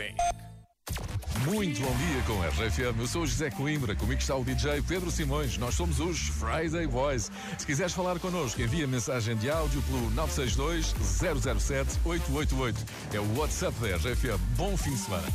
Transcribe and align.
Living. 0.00 0.14
Muito 1.44 1.80
bom 1.80 1.96
dia 1.96 2.22
com 2.26 2.42
a 2.42 2.48
RFM. 2.48 2.98
Eu 2.98 3.06
sou 3.06 3.22
o 3.22 3.26
José 3.26 3.50
Coimbra, 3.50 3.94
comigo 3.94 4.20
está 4.20 4.36
o 4.36 4.44
DJ 4.44 4.82
Pedro 4.82 5.10
Simões. 5.10 5.56
Nós 5.56 5.74
somos 5.74 6.00
os 6.00 6.18
Friday 6.18 6.86
Boys. 6.86 7.30
Se 7.58 7.66
quiseres 7.66 7.92
falar 7.92 8.18
connosco, 8.18 8.60
envia 8.60 8.86
mensagem 8.86 9.36
de 9.36 9.50
áudio 9.50 9.80
pelo 9.82 10.10
962 10.10 10.94
007 11.60 11.98
888. 12.04 12.84
É 13.14 13.20
o 13.20 13.38
WhatsApp 13.38 13.76
da 13.80 13.96
RFM. 13.96 14.38
Bom 14.56 14.76
fim 14.76 14.90
de 14.90 14.98
semana. 14.98 15.28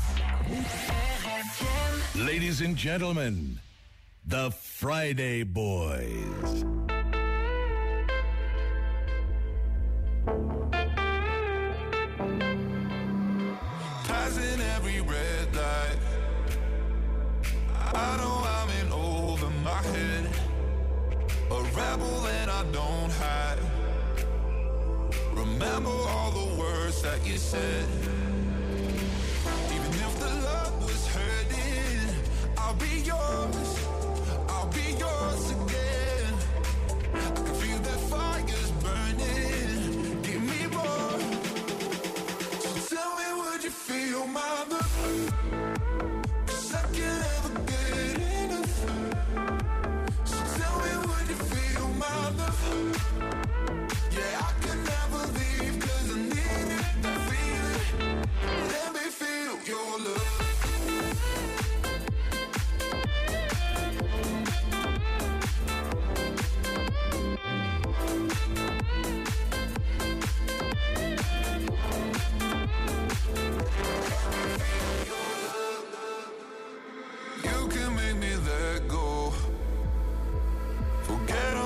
Ladies 2.15 2.61
and 2.61 2.77
gentlemen, 2.77 3.57
the 4.27 4.51
Friday 4.51 5.43
Boys. 5.43 6.94
I 22.55 22.63
don't 22.71 23.11
hide. 23.11 23.59
Remember 25.33 25.89
all 25.89 26.31
the 26.31 26.55
words 26.57 27.01
that 27.01 27.19
you 27.27 27.37
said. 27.37 27.85
Even 29.75 29.91
if 30.05 30.19
the 30.21 30.31
love 30.49 30.81
was 30.81 31.05
hurting, 31.07 32.15
I'll 32.57 32.75
be 32.75 33.01
yours. 33.11 33.64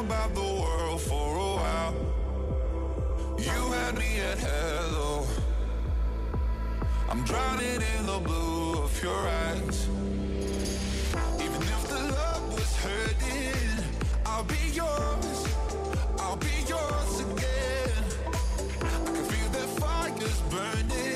About 0.10 0.34
the 0.34 0.42
world 0.42 1.00
for 1.02 1.38
a 1.38 1.52
while. 1.62 1.94
You 3.38 3.62
had 3.78 3.96
me 3.96 4.20
at 4.32 4.40
hello. 4.40 5.28
I'm 7.08 7.24
drowning 7.26 7.82
in 7.94 8.06
the 8.08 8.20
blue 8.28 8.82
of 8.86 9.04
your 9.04 9.22
eyes. 9.44 9.88
Even 11.46 11.62
if 11.76 11.84
the 11.94 12.02
love 12.20 12.44
was 12.56 12.72
hurting, 12.86 13.86
I'll 14.26 14.46
be 14.46 14.64
yours. 14.74 15.38
I'll 16.18 16.38
be 16.38 16.56
yours 16.73 17.14
again. 17.28 18.04
I 18.82 19.12
can 19.14 19.23
feel 19.32 19.50
that 19.58 19.70
fire's 19.80 20.42
burning. 20.50 21.09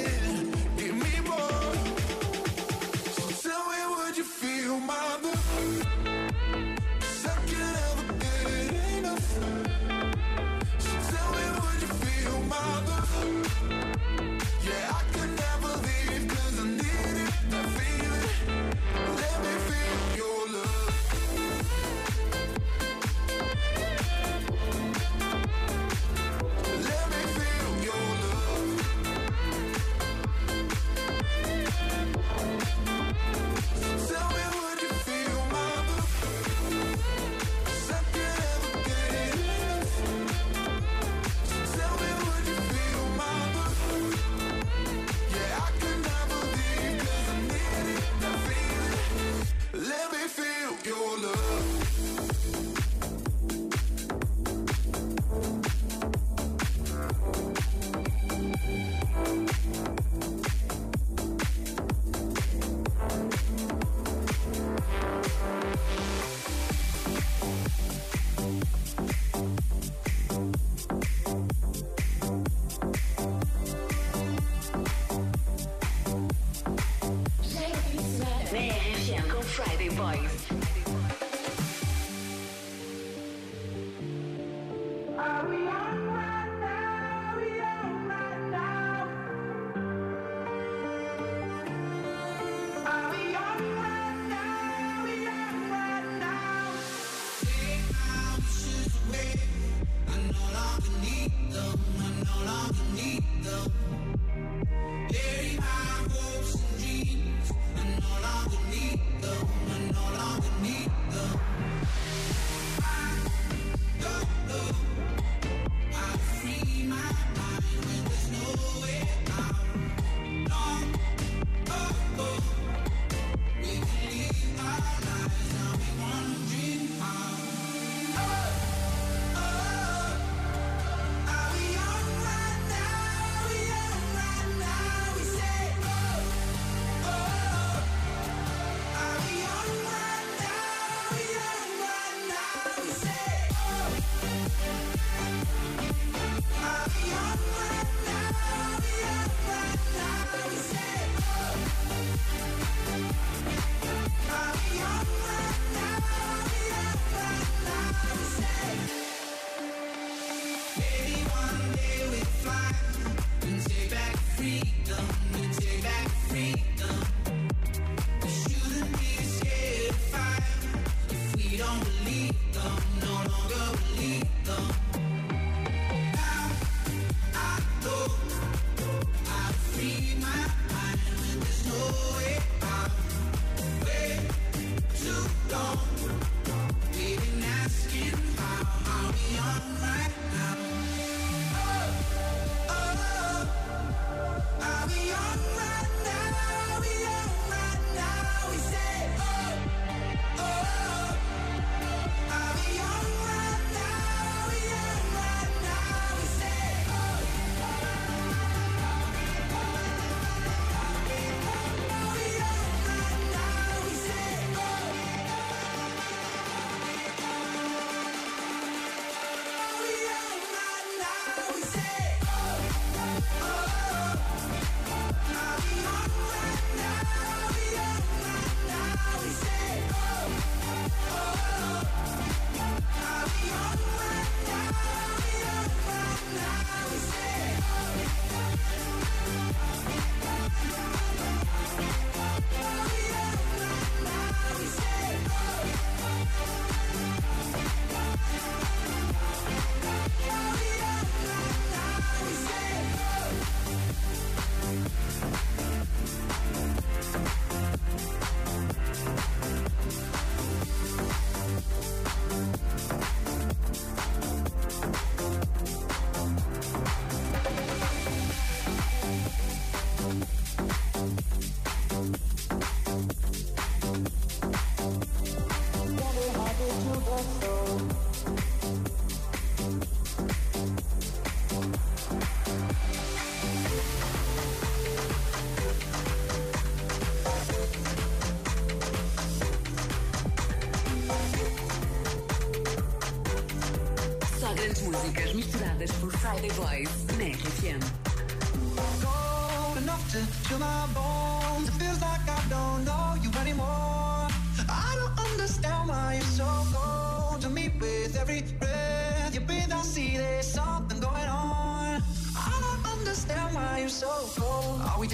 Boys. 79.96 80.53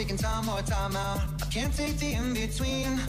Taking 0.09 0.23
time 0.23 0.49
or 0.49 0.61
time 0.63 0.95
out? 0.95 1.21
I 1.41 1.45
can't 1.45 1.75
take 1.75 1.97
the 1.99 2.13
in 2.13 2.33
between. 2.33 2.99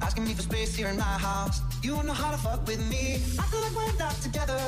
Asking 0.00 0.24
me 0.24 0.32
for 0.32 0.42
space 0.42 0.74
here 0.74 0.88
in 0.88 0.96
my 0.96 1.18
house. 1.28 1.60
You 1.82 1.90
don't 1.96 2.06
know 2.06 2.14
how 2.14 2.30
to 2.30 2.38
fuck 2.38 2.66
with 2.66 2.80
me. 2.90 3.14
I 3.38 3.42
feel 3.50 3.60
like 3.60 3.76
we're 3.76 3.98
not 3.98 4.14
together. 4.22 4.58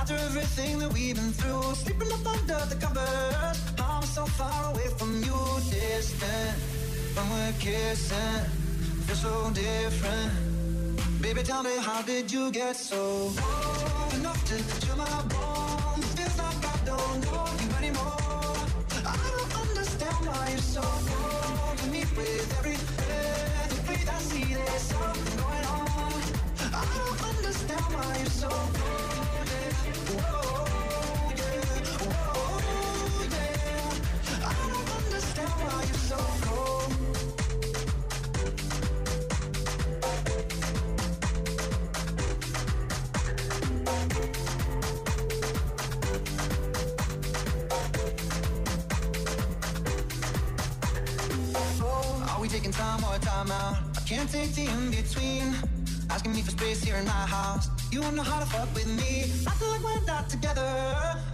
After 0.00 0.14
everything 0.14 0.78
that 0.78 0.92
we've 0.92 1.16
been 1.16 1.32
through, 1.32 1.74
sleeping 1.74 2.10
up 2.12 2.26
under 2.26 2.60
the 2.70 2.76
covers. 2.76 3.58
I'm 3.78 4.02
so 4.02 4.24
far 4.24 4.72
away 4.72 4.88
from 4.98 5.22
you, 5.22 5.38
distant. 5.68 6.56
When 7.14 7.26
we're 7.32 7.54
kissing, 7.58 8.40
feel 9.06 9.16
so 9.16 9.50
different. 9.50 10.32
Baby, 11.20 11.42
tell 11.42 11.62
me, 11.62 11.76
how 11.80 12.00
did 12.02 12.32
you 12.32 12.50
get 12.50 12.76
so 12.76 13.30
cold 13.36 14.14
enough 14.14 14.42
to 14.46 14.56
so 20.70 20.82
me 21.90 22.00
with 22.16 22.58
every 22.58 22.76
breath. 22.76 24.08
I 24.08 24.18
see 24.20 24.54
there's 24.54 24.82
something 24.82 25.36
going 25.36 25.66
on. 25.66 26.22
I 26.72 26.84
don't 26.96 27.20
understand 27.30 27.86
why 27.94 28.16
you're 28.18 28.36
so 28.42 28.48
cold. 28.48 29.48
Yeah. 29.50 29.74
Whoa, 30.14 31.34
yeah. 31.40 31.74
Whoa, 32.06 32.60
yeah. 33.34 34.46
I 34.46 34.52
don't 34.70 34.90
understand 35.02 35.50
why 35.50 35.82
you're 35.88 36.04
so 36.10 36.16
cold. 36.16 36.49
Taking 52.70 52.84
time 52.84 53.04
or 53.04 53.18
time 53.18 53.50
out? 53.50 53.76
I 53.96 54.00
can't 54.00 54.30
take 54.30 54.52
the 54.54 54.64
in 54.66 54.90
between. 54.90 55.54
Asking 56.10 56.32
me 56.32 56.42
for 56.42 56.50
space 56.50 56.82
here 56.82 56.96
in 56.96 57.04
my 57.04 57.26
house. 57.36 57.68
You 57.92 58.00
don't 58.00 58.16
know 58.16 58.22
how 58.22 58.40
to 58.40 58.46
fuck 58.46 58.72
with 58.74 58.86
me. 58.86 59.22
I 59.46 59.52
feel 59.58 59.68
like 59.68 59.82
we're 59.82 60.06
not 60.06 60.28
together. 60.28 60.70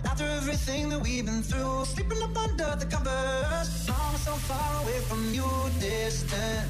After 0.05 0.25
everything 0.25 0.88
that 0.91 1.00
we've 1.00 1.25
been 1.25 1.43
through, 1.43 1.85
sleeping 1.87 2.23
up 2.23 2.37
under 2.37 2.77
the 2.77 2.87
covers. 2.87 3.69
I'm 3.88 4.17
so 4.19 4.33
far 4.49 4.83
away 4.83 4.99
from 5.09 5.33
you, 5.33 5.49
distant. 5.81 6.69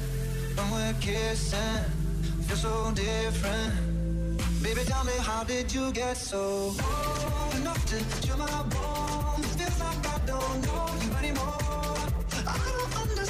When 0.55 0.71
we're 0.71 0.95
kissing, 1.01 1.83
feel 2.47 2.57
so 2.57 2.91
different. 2.91 3.73
Baby, 4.63 4.81
tell 4.85 5.03
me, 5.03 5.13
how 5.19 5.43
did 5.43 5.73
you 5.73 5.91
get 5.91 6.17
so 6.17 6.73
cold 6.77 7.55
enough 7.55 7.83
to 7.91 7.97
chill 8.21 8.37
my 8.37 8.63
bones? 8.73 9.47
Feels 9.55 9.79
like 9.79 10.07
I 10.07 10.17
don't 10.25 10.61
know 10.65 10.86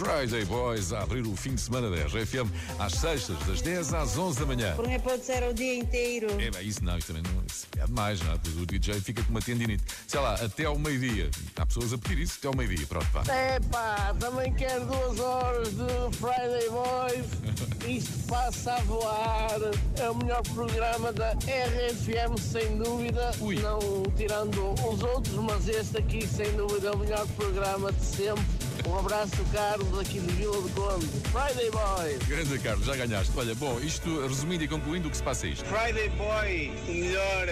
Friday 0.00 0.46
Boys 0.46 0.94
a 0.94 1.02
abrir 1.02 1.26
o 1.26 1.36
fim 1.36 1.54
de 1.54 1.60
semana 1.60 1.90
da 1.90 1.96
RFM 2.06 2.50
às 2.78 2.94
sextas, 2.94 3.36
das 3.46 3.60
10 3.60 3.92
às 3.92 4.16
11 4.16 4.40
da 4.40 4.46
manhã. 4.46 4.74
Por 4.74 4.88
mim 4.88 4.98
pode 4.98 5.22
ser 5.26 5.42
o 5.42 5.52
dia 5.52 5.74
inteiro. 5.74 6.26
É, 6.40 6.50
bem, 6.50 6.66
isso 6.66 6.82
não, 6.82 6.96
isso 6.96 7.08
também 7.08 7.22
não 7.22 7.42
isso 7.44 7.66
é 7.78 7.84
demais, 7.84 8.18
não 8.22 8.32
é? 8.32 8.36
O 8.62 8.64
DJ 8.64 8.94
fica 9.02 9.22
com 9.22 9.30
uma 9.30 9.42
tendinite. 9.42 9.84
Sei 10.06 10.18
lá, 10.18 10.36
até 10.36 10.64
ao 10.64 10.78
meio-dia. 10.78 11.30
Há 11.54 11.66
pessoas 11.66 11.92
a 11.92 11.98
pedir 11.98 12.22
isso 12.22 12.36
até 12.38 12.48
ao 12.48 12.56
meio-dia. 12.56 12.86
Pronto, 12.86 13.06
pá. 13.12 13.22
Epá, 13.54 14.14
também 14.18 14.54
quero 14.54 14.86
duas 14.86 15.20
horas 15.20 15.68
de 15.68 16.16
Friday 16.16 16.70
Boys. 16.70 17.26
Isto 17.86 18.26
passa 18.26 18.76
a 18.76 18.80
voar. 18.80 19.58
É 19.98 20.08
o 20.08 20.16
melhor 20.16 20.40
programa 20.54 21.12
da 21.12 21.32
RFM, 21.32 22.40
sem 22.40 22.78
dúvida. 22.78 23.32
Ui. 23.38 23.56
Não 23.56 23.78
tirando 24.16 24.72
os 24.72 25.02
outros, 25.02 25.34
mas 25.34 25.68
este 25.68 25.98
aqui, 25.98 26.26
sem 26.26 26.50
dúvida, 26.56 26.88
é 26.88 26.90
o 26.92 26.96
melhor 26.96 27.26
programa 27.36 27.92
de 27.92 28.02
sempre. 28.02 28.69
Um 28.86 28.98
abraço, 28.98 29.36
Carlos, 29.52 29.98
aqui 29.98 30.20
de 30.20 30.32
Vila 30.34 30.60
do 30.60 30.68
Conde. 30.70 31.06
Friday 31.30 31.70
Boys. 31.70 32.18
Grande 32.26 32.58
Carlos, 32.58 32.86
já 32.86 32.96
ganhaste. 32.96 33.32
Olha, 33.36 33.54
bom, 33.54 33.78
isto 33.80 34.26
resumindo 34.26 34.64
e 34.64 34.68
concluindo 34.68 35.08
o 35.08 35.10
que 35.10 35.16
se 35.16 35.22
passa 35.22 35.46
é 35.46 35.50
isto. 35.50 35.64
Friday 35.66 36.08
Boy, 36.10 36.72
o 36.88 36.92
melhor 36.92 37.48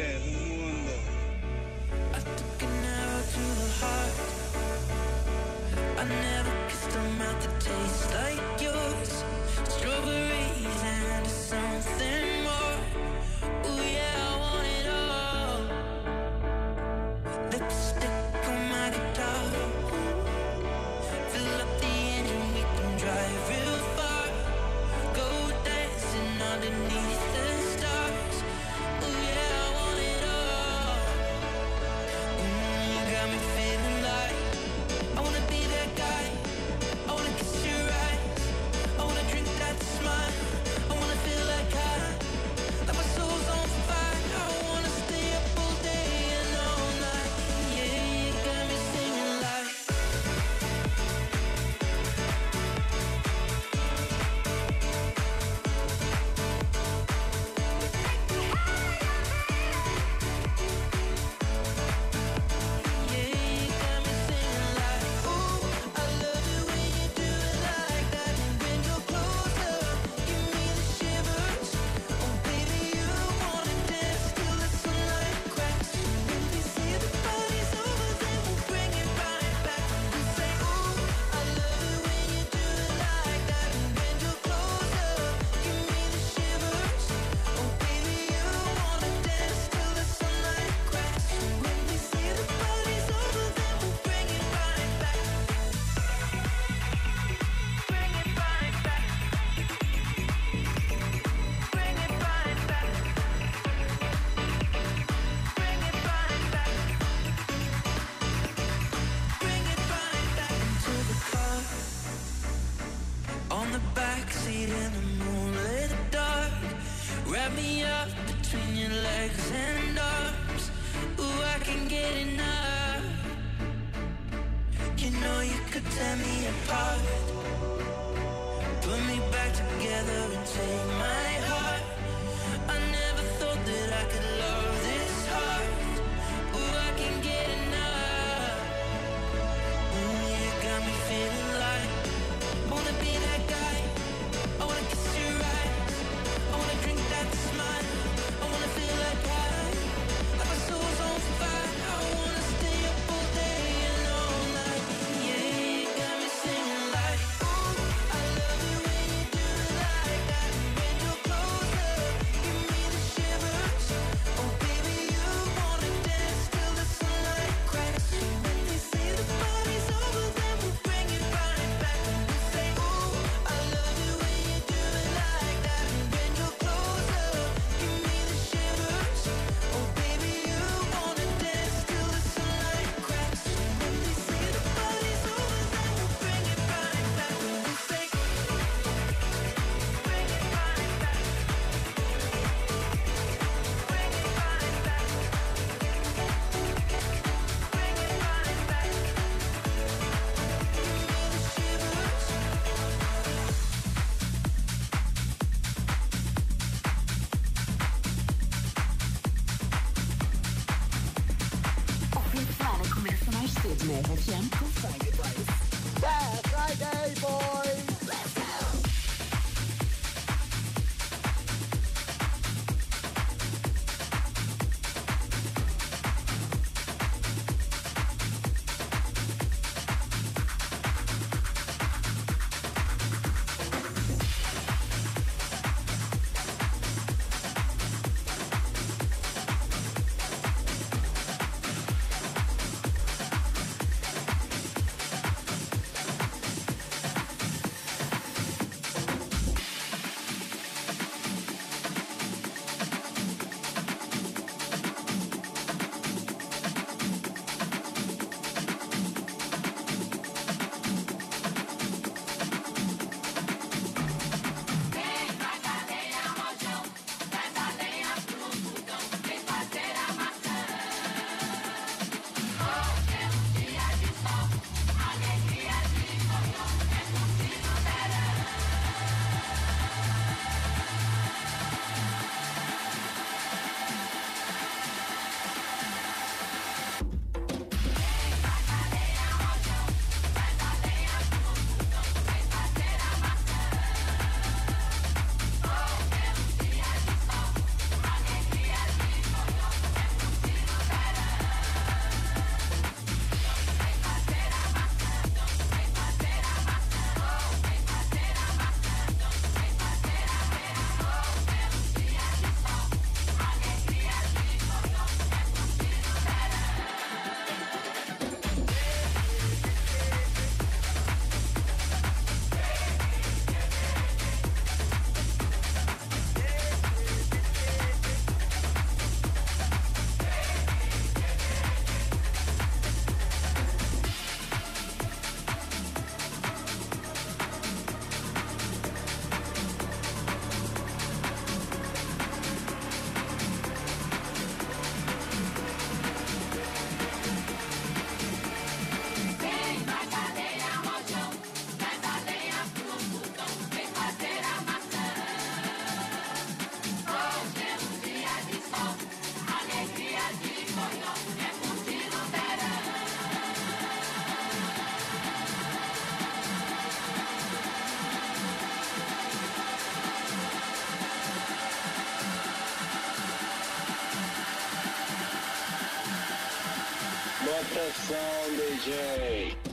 Bota 377.58 377.92
som, 378.06 378.56
DJ. 378.56 379.67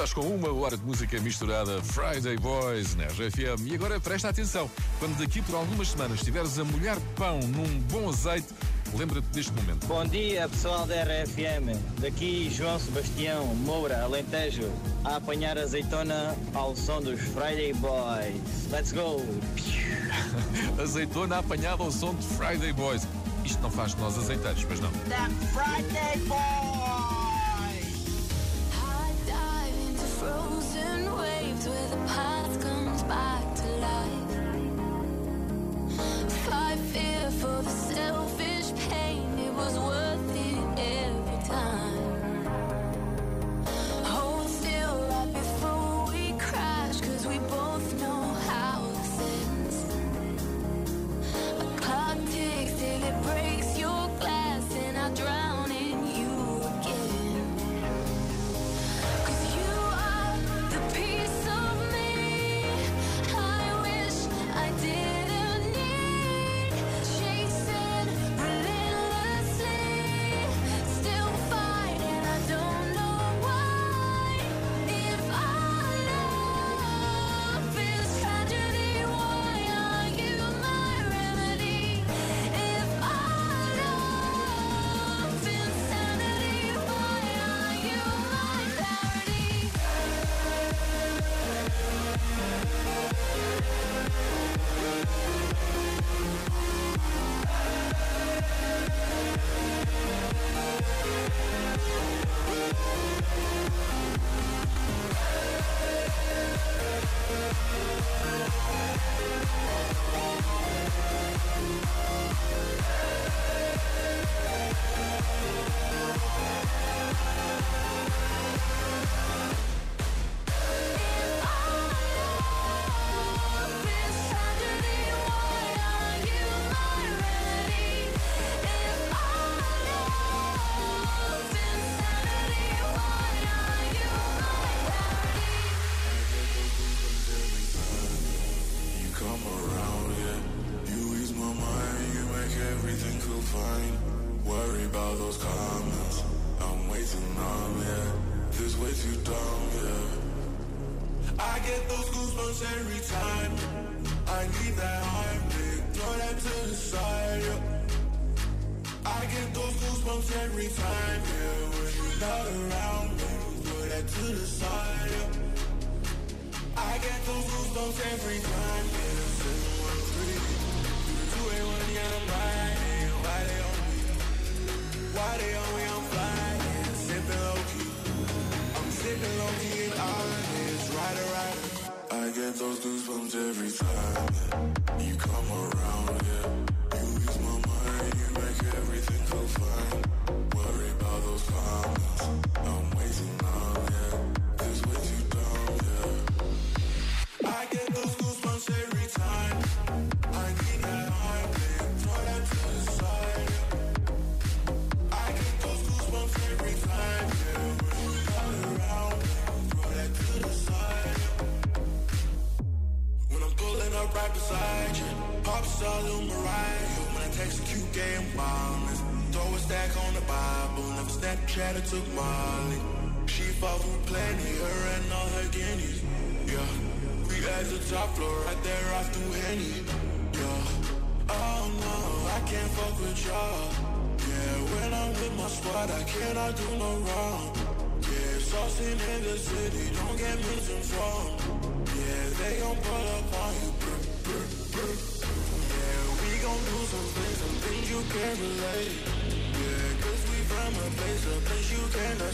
Estás 0.00 0.14
com 0.14 0.22
uma 0.34 0.50
hora 0.50 0.78
de 0.78 0.82
música 0.82 1.20
misturada 1.20 1.78
Friday 1.82 2.38
Boys 2.38 2.96
na 2.96 3.04
RFM. 3.04 3.66
E 3.66 3.74
agora 3.74 4.00
presta 4.00 4.30
atenção. 4.30 4.70
Quando 4.98 5.18
daqui 5.18 5.42
por 5.42 5.54
algumas 5.54 5.90
semanas 5.90 6.20
estiveres 6.20 6.58
a 6.58 6.64
molhar 6.64 6.98
pão 7.16 7.38
num 7.40 7.78
bom 7.80 8.08
azeite, 8.08 8.46
lembra-te 8.94 9.26
deste 9.26 9.52
momento. 9.52 9.86
Bom 9.86 10.02
dia, 10.06 10.48
pessoal 10.48 10.86
da 10.86 11.02
RFM. 11.02 11.78
Daqui 12.00 12.48
João 12.50 12.78
Sebastião 12.78 13.44
Moura, 13.56 14.02
Alentejo, 14.02 14.72
a 15.04 15.16
apanhar 15.16 15.58
azeitona 15.58 16.34
ao 16.54 16.74
som 16.74 17.02
dos 17.02 17.20
Friday 17.20 17.74
Boys. 17.74 18.70
Let's 18.72 18.92
go! 18.92 19.20
Azeitona 20.82 21.40
apanhada 21.40 21.82
ao 21.82 21.92
som 21.92 22.14
de 22.14 22.26
Friday 22.26 22.72
Boys. 22.72 23.06
Isto 23.44 23.60
não 23.60 23.70
faz 23.70 23.94
de 23.94 24.00
nós 24.00 24.16
azeiteiros, 24.16 24.64
pois 24.64 24.80
não. 24.80 24.90
That 25.10 25.30
Friday 25.52 26.16
boy. 26.26 26.69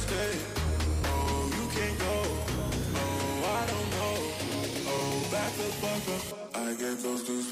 stay. 0.07 0.33
Oh, 1.05 1.51
you 1.57 1.65
can't 1.75 1.99
go. 1.99 2.15
Oh, 3.01 3.59
I 3.59 3.63
don't 3.73 3.89
know. 3.97 4.15
Oh, 4.93 5.29
back 5.33 5.53
the 5.59 5.69
bunker. 5.83 6.21
I 6.55 6.69
get 6.81 7.03
those 7.03 7.23
dudes. 7.27 7.46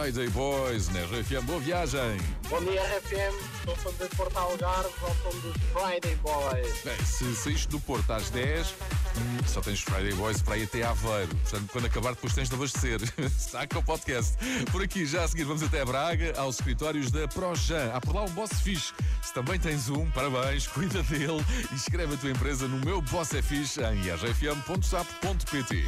Friday 0.00 0.30
Boys 0.30 0.88
na 0.88 1.00
RFM. 1.00 1.44
Boa 1.44 1.60
viagem! 1.60 2.16
Bom 2.48 2.58
dia, 2.64 2.82
RFM. 2.82 3.36
Estou 3.58 3.76
som 3.76 3.92
de 3.92 4.08
Porto 4.16 4.34
Algarve, 4.38 4.88
ao 5.02 5.14
som 5.16 5.38
dos 5.40 5.54
Friday 5.74 6.16
Boys. 6.22 6.80
Bem, 6.82 7.04
se 7.04 7.36
saíste 7.36 7.68
do 7.68 7.78
Porto 7.80 8.10
às 8.10 8.30
10, 8.30 8.66
hum, 8.66 9.38
só 9.46 9.60
tens 9.60 9.82
Friday 9.82 10.14
Boys 10.14 10.40
para 10.40 10.56
ir 10.56 10.62
até 10.62 10.84
Aveiro. 10.84 11.28
Portanto, 11.36 11.68
quando 11.70 11.84
acabar, 11.84 12.14
depois 12.14 12.34
tens 12.34 12.48
de 12.48 12.54
abastecer. 12.54 12.98
Saca 13.38 13.78
o 13.78 13.82
podcast. 13.82 14.38
Por 14.72 14.82
aqui, 14.82 15.04
já 15.04 15.24
a 15.24 15.28
seguir, 15.28 15.44
vamos 15.44 15.62
até 15.62 15.84
Braga, 15.84 16.32
aos 16.40 16.54
escritórios 16.54 17.10
da 17.10 17.28
Projan. 17.28 17.92
Há 17.92 18.00
por 18.00 18.14
lá 18.14 18.22
um 18.22 18.30
boss 18.30 18.52
fixe. 18.62 18.94
Se 19.22 19.34
também 19.34 19.60
tens 19.60 19.90
um, 19.90 20.10
parabéns, 20.12 20.66
cuida 20.72 21.02
dele 21.02 21.44
e 21.70 21.74
escreve 21.74 22.14
a 22.14 22.16
tua 22.16 22.30
empresa 22.30 22.66
no 22.66 22.78
meu 22.86 23.02
boss 23.02 23.34
é 23.34 23.42
fixe 23.42 23.82
em 23.82 24.10
rfm.sap.pt. 24.10 25.84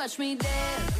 watch 0.00 0.18
me 0.18 0.34
dance. 0.34 0.99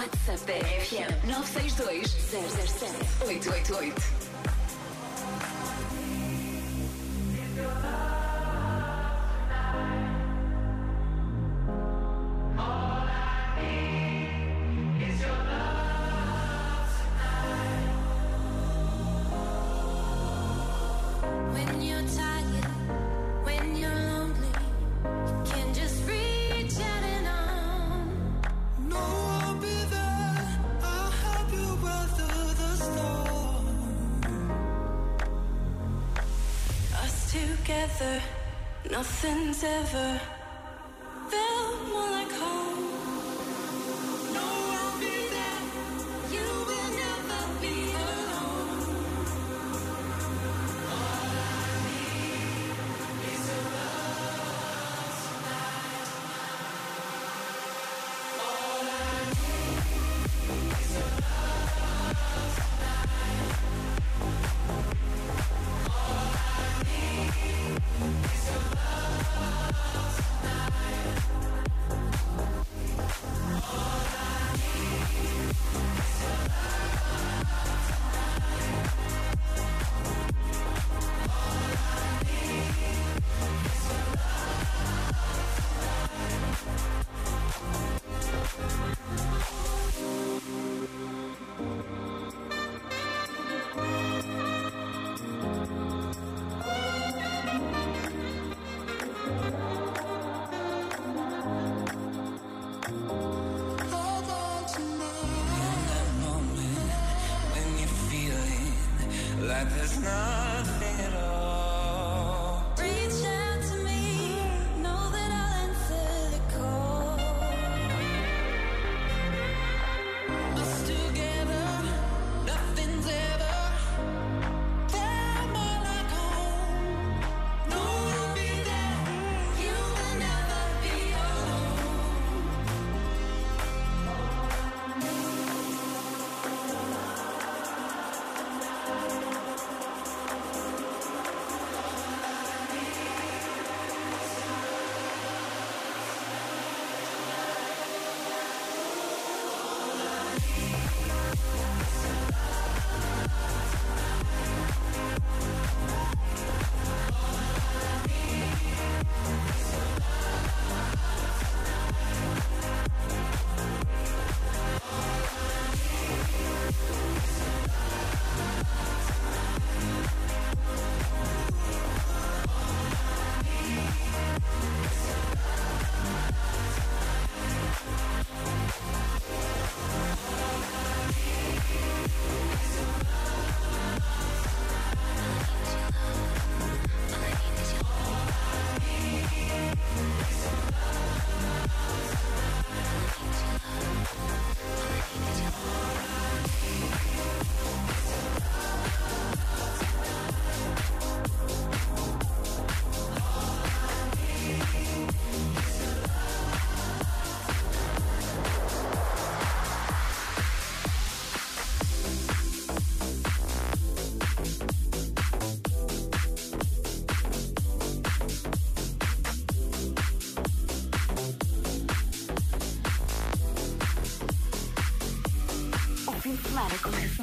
WhatsApp 0.00 0.46
da 0.46 0.54
FM 0.54 1.12
962 1.26 2.08
007 2.32 2.88
888. 3.28 4.19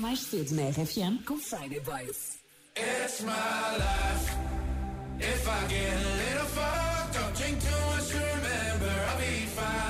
Mais 0.02 0.20
cedo 0.22 0.56
na 0.56 0.64
RFM 0.70 1.24
com 1.26 1.38
Friday 1.38 1.80
Boys. 1.80 2.38
It's 2.76 3.22
my 3.22 3.32
life. 3.32 4.38
If 5.20 5.48
I 5.48 5.68
get 5.68 5.94
a 5.94 6.10
little 6.22 6.48
up, 6.62 7.36
drink 7.36 7.60
too 7.60 7.86
much 7.96 8.08
to 8.10 8.18
remember, 8.18 8.94
I'll 9.10 9.18
be 9.18 9.46
fine. 9.48 9.87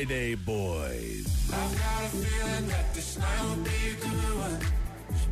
Friday 0.00 0.34
Boys. 0.34 1.50
I've 1.52 1.78
got 1.78 2.04
a 2.04 2.08
feeling 2.08 2.68
that 2.68 2.94
this 2.94 3.18
night 3.18 3.42
will 3.42 3.56
be 3.56 3.70
a 3.70 3.94
good 4.00 4.34
one. 4.38 4.60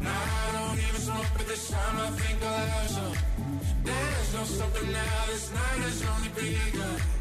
Now 0.02 0.12
I 0.12 0.52
don't 0.52 0.78
even 0.78 1.00
smoke, 1.00 1.24
but 1.38 1.46
this 1.46 1.70
time 1.70 1.96
I 1.96 2.10
think 2.10 2.44
I'll 2.44 2.66
have 2.66 2.90
some. 2.90 3.16
There's 3.82 4.34
no 4.34 4.92
now, 4.92 5.26
this 5.28 5.50
night 5.54 5.80
has 5.88 6.04
only 6.04 6.28
begun. 6.28 7.17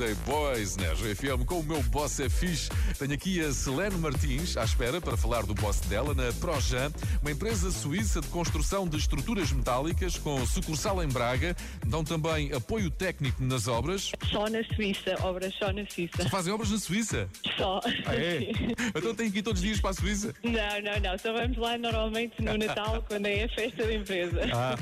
Friday 0.00 0.16
Boys 0.24 0.78
na 0.78 0.92
RFM 0.92 1.44
com 1.44 1.60
o 1.60 1.62
meu 1.62 1.82
boss 1.82 2.20
é 2.20 2.28
fixe. 2.30 2.70
Tenho 2.98 3.12
aqui 3.12 3.38
a 3.38 3.52
Selene 3.52 3.98
Martins 3.98 4.56
à 4.56 4.64
espera 4.64 4.98
para 4.98 5.14
falar 5.14 5.44
do 5.44 5.52
boss 5.52 5.78
dela 5.80 6.14
na 6.14 6.32
Projan, 6.40 6.90
uma 7.20 7.30
empresa 7.30 7.70
suíça 7.70 8.22
de 8.22 8.26
construção 8.28 8.88
de 8.88 8.96
estruturas 8.96 9.52
metálicas 9.52 10.16
com 10.16 10.46
sucursal 10.46 11.02
em 11.04 11.08
Braga. 11.08 11.54
Dão 11.86 12.02
também 12.02 12.50
apoio 12.54 12.90
técnico 12.90 13.44
nas 13.44 13.68
obras. 13.68 14.12
Só 14.30 14.48
na 14.48 14.64
Suíça, 14.74 15.16
obras 15.20 15.52
só 15.56 15.70
na 15.70 15.84
Suíça. 15.86 16.26
Fazem 16.30 16.54
obras 16.54 16.70
na 16.70 16.78
Suíça. 16.78 17.28
Só. 17.58 17.80
Ah, 18.06 18.14
é? 18.14 18.52
Então 18.96 19.14
tem 19.14 19.30
que 19.30 19.40
ir 19.40 19.42
todos 19.42 19.60
os 19.60 19.66
dias 19.66 19.80
para 19.80 19.90
a 19.90 19.94
Suíça. 19.94 20.34
Não, 20.42 20.52
não, 20.52 21.00
não. 21.00 21.18
Só 21.18 21.30
vamos 21.32 21.58
lá 21.58 21.76
normalmente 21.76 22.42
no 22.42 22.56
Natal, 22.58 23.04
quando 23.06 23.26
é 23.26 23.44
a 23.44 23.48
festa 23.50 23.84
da 23.84 23.94
empresa. 23.94 24.40
Ah. 24.54 24.76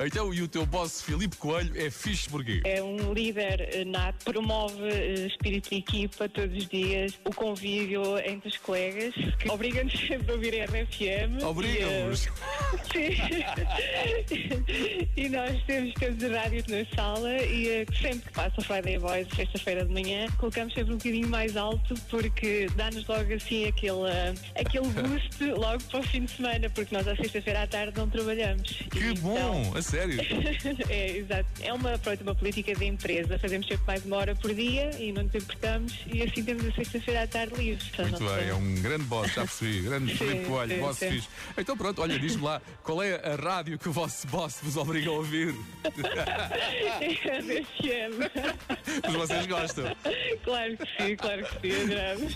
Então, 0.00 0.32
e 0.32 0.42
o 0.42 0.48
teu 0.48 0.66
boss 0.66 1.02
Filipe 1.02 1.36
Coelho 1.36 1.72
é 1.80 1.90
fixe 1.90 2.28
porquê? 2.28 2.60
É 2.64 2.82
um 2.82 3.12
líder 3.12 3.68
eh, 3.72 3.84
nato, 3.84 4.24
promove 4.24 4.82
eh, 4.82 5.26
espírito 5.26 5.70
de 5.70 5.76
equipa 5.76 6.28
todos 6.28 6.56
os 6.56 6.68
dias, 6.68 7.12
o 7.24 7.32
convívio 7.32 8.18
entre 8.18 8.48
os 8.48 8.56
colegas, 8.58 9.14
que 9.38 9.50
obriga-nos 9.50 9.92
sempre 10.06 10.30
a 10.30 10.34
ouvir 10.34 10.60
a 10.60 10.64
RFM. 10.64 11.42
Obrigam-vos. 11.44 12.28
E, 12.94 12.98
eh, 12.98 14.24
Sim. 14.28 15.08
e 15.16 15.28
nós 15.28 15.62
temos, 15.64 15.94
temos 15.94 16.24
a 16.24 16.40
rádio 16.40 16.64
na 16.68 16.96
sala 16.96 17.36
e 17.42 17.86
sempre 18.00 18.28
que 18.28 18.32
passa 18.32 18.54
o 18.58 18.64
Friday 18.64 18.98
Boys, 18.98 19.28
sexta-feira 19.34 19.84
de 19.84 19.92
manhã, 19.92 20.26
colocamos 20.38 20.74
sempre 20.74 20.94
um 20.94 20.96
bocadinho 20.96 21.28
mais 21.28 21.56
alto 21.56 21.94
porque 22.10 22.68
dá-nos 22.76 23.06
logo 23.06 23.32
assim 23.34 23.66
aquele, 23.66 23.98
aquele 24.54 24.88
boost 24.88 25.44
logo 25.58 25.82
para 25.84 26.00
o 26.00 26.02
fim 26.02 26.24
de 26.24 26.30
semana, 26.32 26.70
porque 26.70 26.94
nós 26.94 27.06
à 27.06 27.16
sexta-feira 27.16 27.62
à 27.62 27.66
tarde 27.66 27.96
não 27.96 28.08
trabalhamos. 28.08 28.70
Que 28.90 29.14
bom, 29.20 29.67
a 29.76 29.82
sério. 29.82 30.20
é, 30.88 31.16
exato. 31.16 31.48
É 31.60 31.72
uma, 31.72 31.98
pronto, 31.98 32.22
uma 32.22 32.34
política 32.34 32.74
de 32.74 32.84
empresa. 32.84 33.38
Fazemos 33.38 33.66
sempre 33.66 33.84
mais 33.86 34.04
uma 34.04 34.16
hora 34.16 34.34
por 34.34 34.54
dia 34.54 34.90
e 34.98 35.12
não 35.12 35.22
nos 35.22 35.34
importamos 35.34 35.94
e 36.12 36.22
assim 36.22 36.42
temos 36.42 36.66
a 36.66 36.72
sexta-feira 36.72 37.22
à 37.22 37.26
tarde 37.26 37.54
livre. 37.54 37.84
Muito 37.98 38.18
bem, 38.18 38.48
é 38.48 38.54
um 38.54 38.74
grande 38.76 39.04
boss, 39.04 39.32
já 39.32 39.42
percebi. 39.42 39.82
Grande 39.88 40.14
Filipe 40.14 40.44
Coelho, 40.46 40.74
sim, 40.74 40.80
boss 40.80 40.98
sim. 40.98 41.10
fixe. 41.10 41.28
Então 41.56 41.76
pronto, 41.76 42.02
olha, 42.02 42.18
diz-me 42.18 42.42
lá, 42.42 42.60
qual 42.82 43.02
é 43.02 43.14
a 43.14 43.36
rádio 43.36 43.78
que 43.78 43.88
o 43.88 43.92
vosso 43.92 44.26
boss 44.26 44.58
vos 44.62 44.76
obriga 44.76 45.10
a 45.10 45.12
ouvir? 45.12 45.54
É 47.00 47.38
RFM. 47.38 48.18
Mas 49.04 49.14
vocês 49.14 49.46
gostam. 49.46 49.84
Claro 50.42 50.76
que 50.76 51.02
sim, 51.02 51.16
claro 51.16 51.44
que 51.44 51.68
sim, 51.68 51.82
adoramos. 51.82 52.34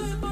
Goodbye. 0.00 0.29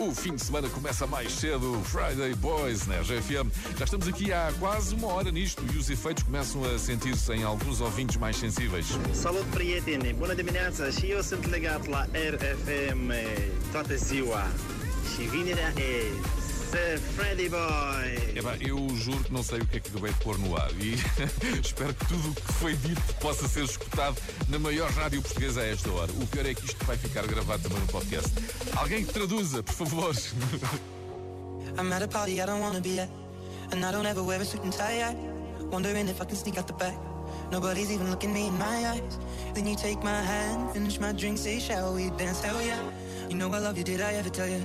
O 0.00 0.14
fim 0.14 0.34
de 0.34 0.42
semana 0.42 0.66
começa 0.70 1.06
mais 1.06 1.30
cedo, 1.30 1.78
Friday 1.84 2.34
Boys 2.34 2.86
na 2.86 3.00
RGFM. 3.00 3.50
Já 3.76 3.84
estamos 3.84 4.08
aqui 4.08 4.32
há 4.32 4.50
quase 4.58 4.94
uma 4.94 5.08
hora 5.08 5.30
nisto 5.30 5.62
e 5.74 5.76
os 5.76 5.90
efeitos 5.90 6.22
começam 6.22 6.64
a 6.64 6.78
sentir-se 6.78 7.30
em 7.34 7.42
alguns 7.42 7.82
ouvintes 7.82 8.16
mais 8.16 8.38
sensíveis. 8.38 8.86
Salut, 9.12 9.44
prieteni! 9.50 10.14
Bună 10.14 10.34
dimineața! 10.34 10.90
Și 10.90 11.06
eu 11.06 11.20
sunt 11.20 11.50
legat 11.50 11.86
la 11.86 12.06
RFM 12.14 13.12
toată 13.72 13.94
ziua. 13.96 14.46
Și 15.14 15.28
vinerea 15.28 15.72
e 15.76 16.02
The 16.70 16.98
Freddy 17.16 17.48
Boy! 17.48 18.36
Epá, 18.36 18.56
eu 18.60 18.88
juro 18.96 19.24
que 19.24 19.32
não 19.32 19.42
sei 19.42 19.58
o 19.58 19.66
que 19.66 19.78
é 19.78 19.80
que 19.80 19.88
acabei 19.88 20.12
de 20.12 20.18
pôr 20.20 20.38
no 20.38 20.56
ar 20.56 20.70
e 20.78 20.94
espero 21.60 21.92
que 21.92 22.06
tudo 22.06 22.30
o 22.30 22.34
que 22.34 22.52
foi 22.54 22.76
dito 22.76 23.02
possa 23.20 23.48
ser 23.48 23.64
escutado 23.64 24.16
na 24.48 24.58
maior 24.58 24.88
rádio 24.90 25.20
portuguesa 25.20 25.62
a 25.62 25.66
esta 25.66 25.90
hora. 25.90 26.12
O 26.12 26.26
pior 26.28 26.46
é 26.46 26.54
que 26.54 26.64
isto 26.64 26.84
vai 26.84 26.96
ficar 26.96 27.26
gravado 27.26 27.62
também 27.62 27.80
no 27.80 27.86
podcast. 27.88 28.30
Alguém 28.76 29.04
que 29.04 29.12
traduza, 29.12 29.62
por 29.62 29.74
favor. 29.74 30.14
I'm 31.76 31.92
at 31.92 32.02
a 32.02 32.08
party 32.08 32.40
I 32.40 32.46
don't 32.46 32.60
wanna 32.60 32.80
be 32.80 33.00
at, 33.00 33.08
and 33.72 33.84
I 33.84 33.90
don't 33.92 34.06
ever 34.06 34.22
wear 34.22 34.40
a 34.40 34.44
suit 34.44 34.64
and 34.64 34.72
tie. 34.72 35.02
I 35.02 35.14
wondering 35.70 36.08
if 36.08 36.20
I 36.20 36.24
can 36.24 36.36
sneak 36.36 36.56
out 36.58 36.66
the 36.66 36.74
back. 36.74 36.96
Nobody's 37.50 37.90
even 37.90 38.10
looking 38.10 38.32
me 38.32 38.46
in 38.46 38.58
my 38.58 38.86
eyes. 38.86 39.18
Then 39.54 39.66
you 39.66 39.74
take 39.74 40.02
my 40.04 40.22
hand, 40.22 40.72
finish 40.72 41.00
my 41.00 41.12
drink, 41.12 41.38
say, 41.38 41.58
shall 41.58 41.94
we 41.94 42.10
dance? 42.10 42.40
Hell 42.40 42.62
yeah. 42.62 42.80
You 43.28 43.36
know 43.36 43.52
I 43.52 43.58
love 43.58 43.76
you, 43.76 43.84
did 43.84 44.00
I 44.00 44.14
ever 44.14 44.30
tell 44.30 44.48
you? 44.48 44.64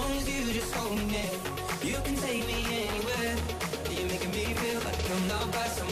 long 0.00 0.12
as 0.16 0.28
you 0.28 0.52
just 0.52 0.74
hold 0.74 0.98
me. 1.12 1.24
You 1.82 1.98
can 2.04 2.16
take 2.16 2.46
me 2.46 2.58
anywhere. 2.84 3.34
You're 3.90 4.08
making 4.12 4.30
me 4.30 4.44
feel 4.60 4.80
like 4.86 5.10
I'm 5.10 5.28
loved 5.28 5.52
by 5.52 5.66
somebody. 5.66 5.87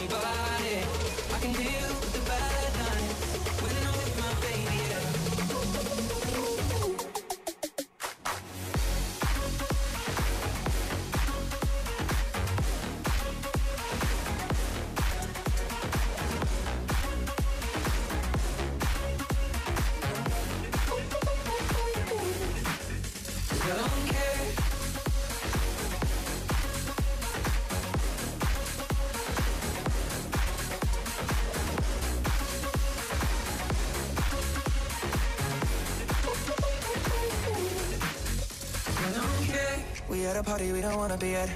A 40.37 40.43
party 40.43 40.71
we 40.71 40.81
don't 40.81 40.97
wanna 40.97 41.17
be 41.17 41.35
at. 41.35 41.49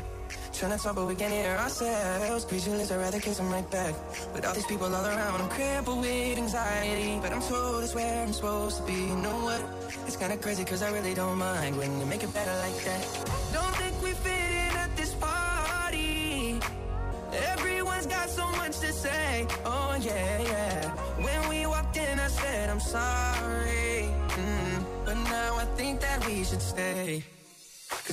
Trying 0.54 0.78
to 0.78 0.84
talk, 0.84 0.96
but 0.96 1.06
we 1.06 1.16
can't 1.16 1.32
hear 1.32 1.56
ourselves. 1.56 2.44
Speechless, 2.44 2.92
I'd 2.92 2.98
rather 2.98 3.20
kiss 3.20 3.38
them 3.38 3.52
right 3.52 3.70
back. 3.70 3.94
With 4.34 4.46
all 4.46 4.54
these 4.54 4.66
people 4.66 4.94
all 4.94 5.06
around, 5.06 5.42
I'm 5.42 5.50
crippled 5.50 6.02
with 6.02 6.38
anxiety. 6.38 7.20
But 7.22 7.32
I'm 7.32 7.42
told 7.42 7.84
it's 7.84 7.94
where 7.94 8.24
I'm 8.24 8.34
supposed 8.34 8.78
to 8.78 8.84
be. 8.84 8.94
You 8.94 9.18
know 9.18 9.38
what? 9.48 9.62
It's 10.08 10.18
kinda 10.18 10.38
crazy, 10.38 10.66
cause 10.66 10.82
I 10.82 10.92
really 10.92 11.14
don't 11.14 11.38
mind 11.38 11.78
when 11.78 12.00
you 12.00 12.06
make 12.06 12.24
it 12.24 12.34
better 12.34 12.56
like 12.66 12.84
that. 12.86 13.21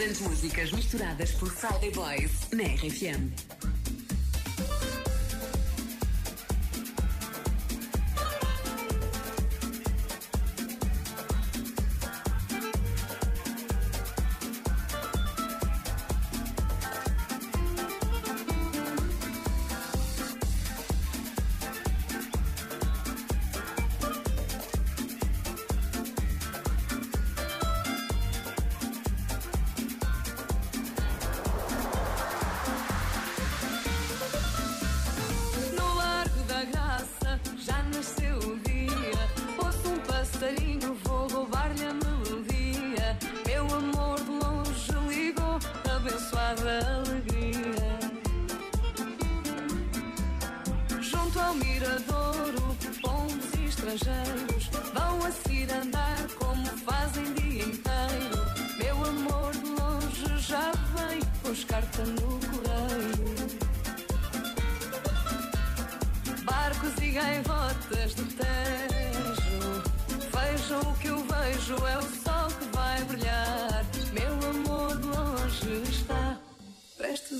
Grandes 0.00 0.20
músicas 0.22 0.72
misturadas 0.72 1.30
por 1.32 1.50
Friday 1.50 1.90
Boys 1.90 2.48
na 2.52 2.64
RFM. 2.64 3.49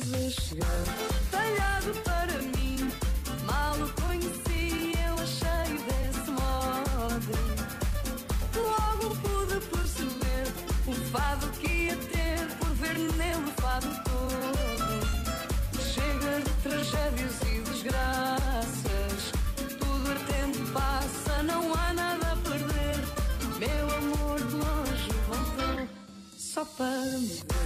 Prestes 0.01 0.15
a 0.15 0.31
chegar 0.31 0.85
Talhado 1.31 1.95
para 2.05 2.39
mim, 2.57 2.91
mal 3.45 3.75
o 3.77 3.93
conheci 4.01 4.93
Eu 5.07 5.15
achei 5.15 5.79
desse 5.85 6.31
modo 6.31 7.33
Logo 8.57 9.17
pude 9.17 9.61
perceber 9.67 10.47
o 10.87 10.93
fado 11.11 11.49
que 11.59 11.69
ia 11.69 11.97
ter 11.97 12.47
Por 12.59 12.69
ver 12.75 12.99
nele 12.99 13.45
o 13.47 13.61
fado 13.61 13.89
todo 14.05 14.61
Chega 15.93 16.41
de 16.41 16.51
tragédias 16.63 17.41
e 17.43 17.61
desgraças. 17.63 19.33
Tudo 19.79 20.13
o 20.13 20.15
tempo 20.27 20.73
passa, 20.73 21.43
não 21.43 21.75
há 21.75 21.93
nada 21.93 22.33
a 22.33 22.37
perder. 22.37 23.01
Meu 23.59 23.97
amor 23.97 24.39
de 24.39 24.55
longe 24.55 25.11
voltou 25.27 25.89
só 26.37 26.65
para 26.65 27.19
me 27.19 27.27
ver. 27.27 27.60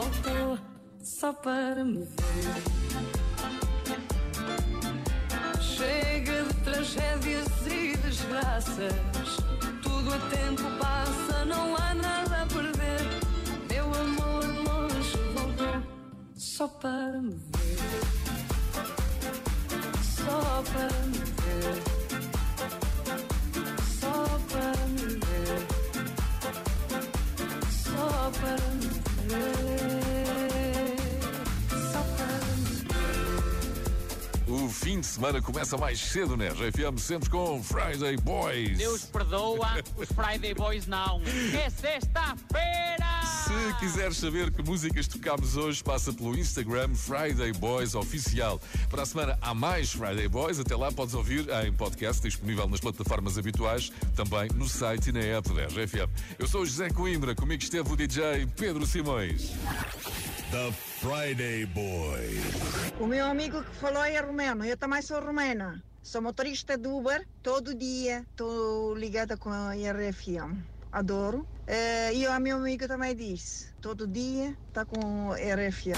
Voltou 0.00 0.58
só 1.02 1.32
para 1.32 1.84
me 1.84 2.04
ver. 2.04 2.62
Chega 5.60 6.44
de 6.44 6.54
tragédias 6.64 7.66
e 7.66 7.96
desgraças. 7.98 9.36
Tudo 9.82 10.14
a 10.14 10.18
tempo 10.30 10.62
passa, 10.78 11.44
não 11.44 11.76
há 11.76 11.94
nada 11.94 12.42
a 12.42 12.46
perder. 12.46 13.00
Meu 13.68 13.84
amor 13.94 14.44
longe 14.66 15.16
voltou 15.34 15.82
só 16.34 16.66
para 16.66 17.20
me 17.20 17.34
ver. 17.34 17.59
Semana 35.20 35.42
começa 35.42 35.76
mais 35.76 36.00
cedo 36.00 36.34
na 36.34 36.46
RFM, 36.46 36.98
sempre 36.98 37.28
com 37.28 37.62
Friday 37.62 38.16
Boys. 38.16 38.78
Deus 38.78 39.04
perdoa, 39.04 39.68
os 39.94 40.08
Friday 40.08 40.54
Boys 40.54 40.86
não. 40.86 41.20
É 41.62 41.68
sexta-feira! 41.68 43.20
Se 43.22 43.78
quiseres 43.78 44.16
saber 44.16 44.50
que 44.50 44.62
músicas 44.62 45.06
tocámos 45.06 45.58
hoje, 45.58 45.84
passa 45.84 46.10
pelo 46.10 46.38
Instagram 46.38 46.94
Friday 46.94 47.52
Boys 47.52 47.94
Oficial. 47.94 48.58
Para 48.88 49.02
a 49.02 49.06
semana 49.06 49.38
há 49.42 49.52
mais 49.52 49.92
Friday 49.92 50.26
Boys, 50.26 50.58
até 50.58 50.74
lá 50.74 50.90
podes 50.90 51.12
ouvir 51.14 51.46
em 51.66 51.72
podcast, 51.74 52.22
disponível 52.22 52.66
nas 52.66 52.80
plataformas 52.80 53.36
habituais, 53.36 53.92
também 54.16 54.48
no 54.54 54.66
site 54.66 55.08
e 55.08 55.12
na 55.12 55.20
app 55.20 55.52
da 55.52 55.66
RFM. 55.66 56.08
Eu 56.38 56.48
sou 56.48 56.62
o 56.62 56.66
José 56.66 56.88
Coimbra, 56.88 57.34
comigo 57.34 57.62
esteve 57.62 57.92
o 57.92 57.94
DJ 57.94 58.48
Pedro 58.56 58.86
Simões. 58.86 59.50
The 60.50 60.72
Friday 60.72 61.64
Boys. 61.66 62.92
O 62.98 63.06
meu 63.06 63.24
amigo 63.24 63.62
que 63.62 63.76
falou 63.76 64.04
é 64.04 64.18
romeno, 64.18 64.64
eu 64.64 64.76
também 64.76 65.00
sou 65.00 65.20
romena. 65.20 65.80
Sou 66.02 66.20
motorista 66.20 66.76
de 66.76 66.88
Uber, 66.88 67.24
todo 67.40 67.72
dia 67.72 68.26
estou 68.28 68.92
ligada 68.96 69.36
com 69.36 69.48
a 69.48 69.74
RFM. 69.74 70.58
adoro. 70.90 71.46
Eh, 71.68 72.14
e 72.14 72.26
a 72.26 72.40
minha 72.40 72.56
amiga 72.56 72.88
também 72.88 73.14
disse, 73.14 73.72
todo 73.80 74.08
dia 74.08 74.56
está 74.68 74.84
com 74.84 75.30
RFA. 75.30 75.94